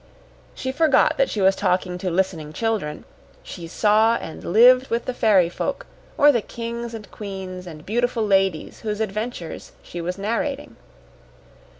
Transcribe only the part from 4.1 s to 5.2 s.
and lived with the